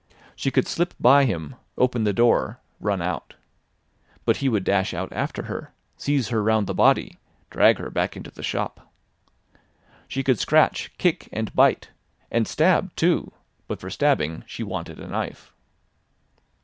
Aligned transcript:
She 0.35 0.49
could 0.49 0.67
slip 0.67 0.95
by 0.99 1.25
him, 1.25 1.55
open 1.77 2.05
the 2.05 2.11
door, 2.11 2.59
run 2.79 3.03
out. 3.03 3.35
But 4.25 4.37
he 4.37 4.49
would 4.49 4.63
dash 4.63 4.95
out 4.95 5.13
after 5.13 5.43
her, 5.43 5.75
seize 5.95 6.29
her 6.29 6.41
round 6.41 6.65
the 6.65 6.73
body, 6.73 7.19
drag 7.51 7.77
her 7.77 7.91
back 7.91 8.17
into 8.17 8.31
the 8.31 8.41
shop. 8.41 8.91
She 10.07 10.23
could 10.23 10.39
scratch, 10.39 10.91
kick, 10.97 11.29
and 11.31 11.53
bite—and 11.53 12.47
stab 12.47 12.95
too; 12.95 13.31
but 13.67 13.79
for 13.79 13.91
stabbing 13.91 14.43
she 14.47 14.63
wanted 14.63 14.99
a 14.99 15.05
knife. 15.07 15.53